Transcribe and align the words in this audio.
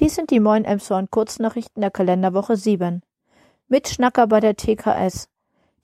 Dies 0.00 0.14
sind 0.14 0.30
die 0.30 0.40
Moin 0.40 0.64
Emshorn 0.64 1.10
Kurznachrichten 1.10 1.82
der 1.82 1.90
Kalenderwoche 1.90 2.56
7. 2.56 3.02
Mitschnacker 3.68 4.26
bei 4.28 4.40
der 4.40 4.56
TKS. 4.56 5.28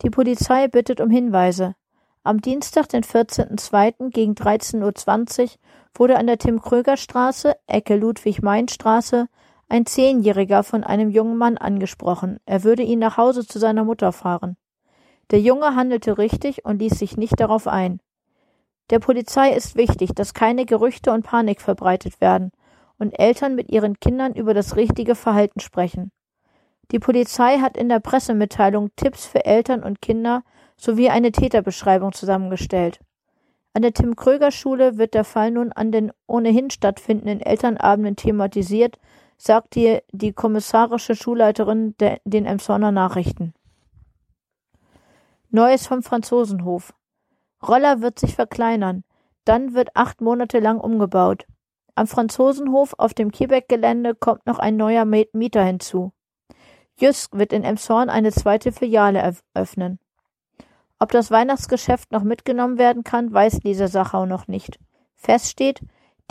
Die 0.00 0.08
Polizei 0.08 0.68
bittet 0.68 1.02
um 1.02 1.10
Hinweise. 1.10 1.74
Am 2.22 2.40
Dienstag, 2.40 2.88
den 2.88 3.02
14.02. 3.02 4.08
gegen 4.08 4.32
13.20 4.32 5.42
Uhr 5.42 5.48
wurde 5.92 6.16
an 6.16 6.26
der 6.26 6.38
Tim-Kröger-Straße, 6.38 7.56
Ecke 7.66 7.96
Ludwig-Mein-Straße, 7.96 9.28
ein 9.68 9.84
Zehnjähriger 9.84 10.62
von 10.62 10.82
einem 10.82 11.10
jungen 11.10 11.36
Mann 11.36 11.58
angesprochen. 11.58 12.40
Er 12.46 12.64
würde 12.64 12.84
ihn 12.84 13.00
nach 13.00 13.18
Hause 13.18 13.46
zu 13.46 13.58
seiner 13.58 13.84
Mutter 13.84 14.12
fahren. 14.12 14.56
Der 15.30 15.40
Junge 15.40 15.76
handelte 15.76 16.16
richtig 16.16 16.64
und 16.64 16.78
ließ 16.78 16.98
sich 16.98 17.18
nicht 17.18 17.38
darauf 17.38 17.68
ein. 17.68 18.00
Der 18.88 18.98
Polizei 18.98 19.52
ist 19.52 19.76
wichtig, 19.76 20.14
dass 20.14 20.32
keine 20.32 20.64
Gerüchte 20.64 21.12
und 21.12 21.26
Panik 21.26 21.60
verbreitet 21.60 22.22
werden 22.22 22.50
und 22.98 23.18
Eltern 23.18 23.54
mit 23.54 23.70
ihren 23.70 23.98
Kindern 24.00 24.34
über 24.34 24.54
das 24.54 24.76
richtige 24.76 25.14
Verhalten 25.14 25.60
sprechen. 25.60 26.10
Die 26.92 26.98
Polizei 26.98 27.58
hat 27.58 27.76
in 27.76 27.88
der 27.88 28.00
Pressemitteilung 28.00 28.90
Tipps 28.96 29.26
für 29.26 29.44
Eltern 29.44 29.82
und 29.82 30.00
Kinder 30.00 30.44
sowie 30.76 31.08
eine 31.08 31.32
Täterbeschreibung 31.32 32.12
zusammengestellt. 32.12 33.00
An 33.72 33.82
der 33.82 33.92
Tim-Kröger-Schule 33.92 34.96
wird 34.96 35.14
der 35.14 35.24
Fall 35.24 35.50
nun 35.50 35.72
an 35.72 35.92
den 35.92 36.12
ohnehin 36.26 36.70
stattfindenden 36.70 37.40
Elternabenden 37.40 38.16
thematisiert, 38.16 38.98
sagt 39.36 39.74
die, 39.74 39.98
die 40.12 40.32
kommissarische 40.32 41.14
Schulleiterin 41.14 41.94
der, 41.98 42.20
den 42.24 42.46
Emsonner 42.46 42.92
Nachrichten. 42.92 43.52
Neues 45.50 45.86
vom 45.86 46.02
Franzosenhof. 46.02 46.94
Roller 47.66 48.00
wird 48.00 48.18
sich 48.18 48.34
verkleinern. 48.34 49.04
Dann 49.44 49.74
wird 49.74 49.94
acht 49.94 50.20
Monate 50.20 50.58
lang 50.58 50.80
umgebaut. 50.80 51.46
Am 51.98 52.06
Franzosenhof 52.06 52.94
auf 52.98 53.14
dem 53.14 53.32
Quebec-Gelände 53.32 54.14
kommt 54.14 54.46
noch 54.46 54.58
ein 54.58 54.76
neuer 54.76 55.06
Mieter 55.06 55.64
hinzu. 55.64 56.12
Jysk 57.00 57.36
wird 57.38 57.54
in 57.54 57.64
Emshorn 57.64 58.10
eine 58.10 58.32
zweite 58.32 58.70
Filiale 58.70 59.38
eröffnen. 59.54 59.98
Ob 60.98 61.10
das 61.10 61.30
Weihnachtsgeschäft 61.30 62.12
noch 62.12 62.22
mitgenommen 62.22 62.76
werden 62.76 63.02
kann, 63.02 63.32
weiß 63.32 63.62
Lisa 63.62 63.88
Sachau 63.88 64.26
noch 64.26 64.46
nicht. 64.46 64.78
Fest 65.14 65.48
steht, 65.48 65.80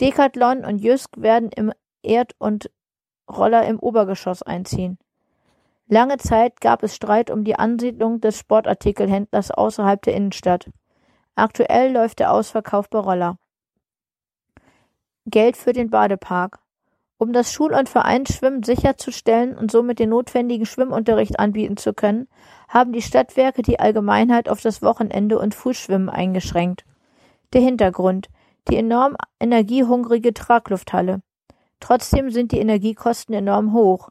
Decathlon 0.00 0.64
und 0.64 0.78
Jysk 0.78 1.20
werden 1.20 1.50
im 1.50 1.72
Erd- 2.04 2.36
und 2.38 2.70
Roller 3.28 3.66
im 3.66 3.80
Obergeschoss 3.80 4.44
einziehen. 4.44 4.98
Lange 5.88 6.18
Zeit 6.18 6.60
gab 6.60 6.84
es 6.84 6.94
Streit 6.94 7.28
um 7.28 7.42
die 7.42 7.56
Ansiedlung 7.56 8.20
des 8.20 8.38
Sportartikelhändlers 8.38 9.50
außerhalb 9.50 10.00
der 10.02 10.14
Innenstadt. 10.14 10.70
Aktuell 11.34 11.92
läuft 11.92 12.20
der 12.20 12.32
Ausverkauf 12.32 12.88
bei 12.88 13.00
Roller. 13.00 13.36
Geld 15.26 15.56
für 15.56 15.72
den 15.72 15.90
Badepark. 15.90 16.58
Um 17.18 17.32
das 17.32 17.52
Schul- 17.52 17.74
und 17.74 17.88
Vereinsschwimmen 17.88 18.62
sicherzustellen 18.62 19.56
und 19.56 19.70
somit 19.70 19.98
den 19.98 20.10
notwendigen 20.10 20.66
Schwimmunterricht 20.66 21.38
anbieten 21.38 21.76
zu 21.76 21.94
können, 21.94 22.28
haben 22.68 22.92
die 22.92 23.02
Stadtwerke 23.02 23.62
die 23.62 23.80
Allgemeinheit 23.80 24.48
auf 24.48 24.60
das 24.60 24.82
Wochenende 24.82 25.38
und 25.38 25.54
Fußschwimmen 25.54 26.10
eingeschränkt. 26.10 26.84
Der 27.52 27.60
Hintergrund 27.60 28.28
die 28.68 28.76
enorm 28.76 29.16
energiehungrige 29.38 30.34
Traglufthalle. 30.34 31.20
Trotzdem 31.80 32.30
sind 32.30 32.52
die 32.52 32.58
Energiekosten 32.58 33.34
enorm 33.34 33.72
hoch. 33.72 34.08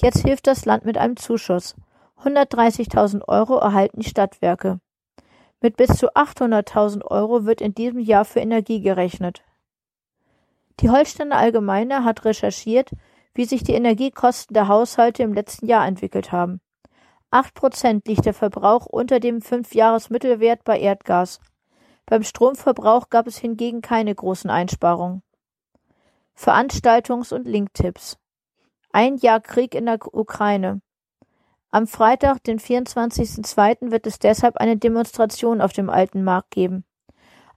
Jetzt 0.00 0.22
hilft 0.22 0.46
das 0.46 0.64
Land 0.64 0.84
mit 0.84 0.98
einem 0.98 1.16
Zuschuss. 1.16 1.74
130.000 2.22 3.26
Euro 3.26 3.56
erhalten 3.56 4.00
die 4.00 4.08
Stadtwerke. 4.08 4.78
Mit 5.60 5.76
bis 5.76 5.96
zu 5.96 6.12
800.000 6.14 7.04
Euro 7.04 7.46
wird 7.46 7.60
in 7.60 7.74
diesem 7.74 7.98
Jahr 7.98 8.24
für 8.24 8.40
Energie 8.40 8.80
gerechnet. 8.80 9.42
Die 10.80 10.90
Holsteiner 10.90 11.36
Allgemeine 11.36 12.04
hat 12.04 12.24
recherchiert, 12.24 12.90
wie 13.34 13.44
sich 13.44 13.62
die 13.62 13.72
Energiekosten 13.72 14.54
der 14.54 14.68
Haushalte 14.68 15.22
im 15.22 15.32
letzten 15.32 15.66
Jahr 15.66 15.86
entwickelt 15.86 16.32
haben. 16.32 16.60
Acht 17.30 17.54
Prozent 17.54 18.06
liegt 18.06 18.24
der 18.24 18.34
Verbrauch 18.34 18.86
unter 18.86 19.20
dem 19.20 19.42
Fünfjahresmittelwert 19.42 20.64
bei 20.64 20.78
Erdgas. 20.78 21.40
Beim 22.06 22.22
Stromverbrauch 22.22 23.10
gab 23.10 23.26
es 23.26 23.36
hingegen 23.36 23.80
keine 23.80 24.14
großen 24.14 24.48
Einsparungen. 24.48 25.22
Veranstaltungs- 26.36 27.34
und 27.34 27.46
Linktipps. 27.46 28.18
Ein 28.92 29.16
Jahr 29.16 29.40
Krieg 29.40 29.74
in 29.74 29.86
der 29.86 29.98
Ukraine. 30.14 30.80
Am 31.70 31.86
Freitag, 31.86 32.44
den 32.44 32.58
24.02. 32.58 33.90
wird 33.90 34.06
es 34.06 34.18
deshalb 34.18 34.56
eine 34.56 34.76
Demonstration 34.76 35.60
auf 35.60 35.72
dem 35.72 35.90
Alten 35.90 36.22
Markt 36.22 36.50
geben. 36.52 36.84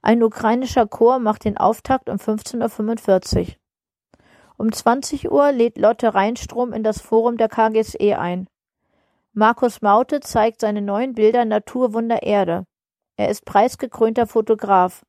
Ein 0.02 0.22
ukrainischer 0.22 0.86
Chor 0.86 1.18
macht 1.18 1.44
den 1.44 1.58
Auftakt 1.58 2.08
um 2.08 2.16
15.45 2.16 3.38
Uhr. 3.38 3.54
Um 4.56 4.72
20 4.72 5.30
Uhr 5.30 5.52
lädt 5.52 5.78
Lotte 5.78 6.14
Reinstrom 6.14 6.72
in 6.72 6.82
das 6.82 7.00
Forum 7.00 7.36
der 7.36 7.48
KGSE 7.48 8.18
ein. 8.18 8.46
Markus 9.32 9.80
Maute 9.80 10.20
zeigt 10.20 10.60
seine 10.60 10.82
neuen 10.82 11.14
Bilder 11.14 11.44
Naturwunder 11.44 12.22
Erde. 12.22 12.66
Er 13.16 13.28
ist 13.28 13.44
preisgekrönter 13.44 14.26
Fotograf. 14.26 15.04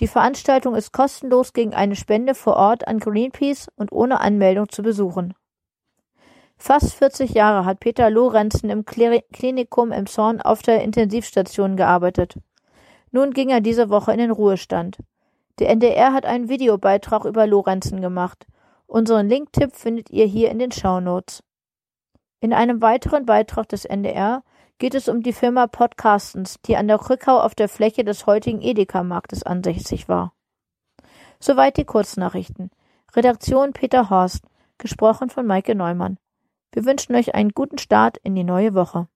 Die 0.00 0.08
Veranstaltung 0.08 0.74
ist 0.74 0.92
kostenlos 0.92 1.52
gegen 1.52 1.72
eine 1.72 1.96
Spende 1.96 2.34
vor 2.34 2.56
Ort 2.56 2.86
an 2.86 2.98
Greenpeace 2.98 3.68
und 3.76 3.92
ohne 3.92 4.20
Anmeldung 4.20 4.68
zu 4.68 4.82
besuchen. 4.82 5.34
Fast 6.58 6.94
40 6.94 7.30
Jahre 7.30 7.64
hat 7.64 7.80
Peter 7.80 8.10
Lorenzen 8.10 8.70
im 8.70 8.84
Klinikum 8.84 9.92
im 9.92 10.06
Zorn 10.06 10.40
auf 10.40 10.62
der 10.62 10.82
Intensivstation 10.82 11.76
gearbeitet. 11.76 12.36
Nun 13.16 13.30
ging 13.30 13.48
er 13.48 13.62
diese 13.62 13.88
Woche 13.88 14.12
in 14.12 14.18
den 14.18 14.30
Ruhestand. 14.30 14.98
Der 15.58 15.70
NDR 15.70 16.12
hat 16.12 16.26
einen 16.26 16.50
Videobeitrag 16.50 17.24
über 17.24 17.46
Lorenzen 17.46 18.02
gemacht. 18.02 18.46
Unseren 18.86 19.26
Linktipp 19.26 19.74
findet 19.74 20.10
ihr 20.10 20.26
hier 20.26 20.50
in 20.50 20.58
den 20.58 20.70
Shownotes. 20.70 21.42
In 22.40 22.52
einem 22.52 22.82
weiteren 22.82 23.24
Beitrag 23.24 23.70
des 23.70 23.86
NDR 23.86 24.44
geht 24.76 24.94
es 24.94 25.08
um 25.08 25.22
die 25.22 25.32
Firma 25.32 25.66
Podcastens, 25.66 26.60
die 26.66 26.76
an 26.76 26.88
der 26.88 26.98
Krückau 26.98 27.40
auf 27.40 27.54
der 27.54 27.70
Fläche 27.70 28.04
des 28.04 28.26
heutigen 28.26 28.60
Edeka-Marktes 28.60 29.44
ansässig 29.44 30.10
war. 30.10 30.34
Soweit 31.40 31.78
die 31.78 31.86
Kurznachrichten. 31.86 32.70
Redaktion 33.14 33.72
Peter 33.72 34.10
Horst, 34.10 34.44
gesprochen 34.76 35.30
von 35.30 35.46
Maike 35.46 35.74
Neumann. 35.74 36.18
Wir 36.70 36.84
wünschen 36.84 37.16
euch 37.16 37.34
einen 37.34 37.52
guten 37.52 37.78
Start 37.78 38.18
in 38.18 38.34
die 38.34 38.44
neue 38.44 38.74
Woche. 38.74 39.08